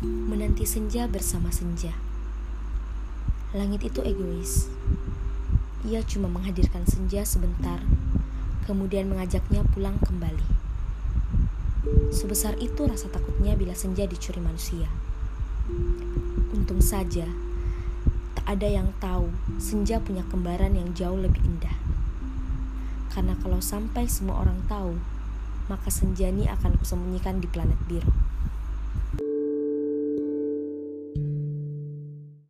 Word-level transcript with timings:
menanti 0.00 0.64
senja 0.64 1.04
bersama 1.04 1.52
senja. 1.52 1.92
Langit 3.52 3.84
itu 3.84 4.00
egois. 4.00 4.72
Ia 5.84 6.00
cuma 6.08 6.32
menghadirkan 6.32 6.88
senja 6.88 7.20
sebentar, 7.28 7.84
kemudian 8.64 9.12
mengajaknya 9.12 9.60
pulang 9.76 10.00
kembali. 10.00 10.48
Sebesar 12.08 12.56
itu 12.64 12.88
rasa 12.88 13.12
takutnya 13.12 13.52
bila 13.60 13.76
senja 13.76 14.08
dicuri 14.08 14.40
manusia. 14.40 14.88
Untung 16.56 16.80
saja, 16.80 17.28
tak 18.32 18.56
ada 18.56 18.68
yang 18.72 18.96
tahu 19.04 19.28
senja 19.60 20.00
punya 20.00 20.24
kembaran 20.32 20.72
yang 20.72 20.96
jauh 20.96 21.20
lebih 21.20 21.44
indah. 21.44 21.76
Karena 23.12 23.36
kalau 23.44 23.60
sampai 23.60 24.08
semua 24.08 24.40
orang 24.48 24.64
tahu, 24.64 24.96
maka 25.68 25.92
senjani 25.92 26.48
akan 26.48 26.80
kusembunyikan 26.80 27.44
di 27.44 27.48
planet 27.52 27.76
biru. 27.84 28.29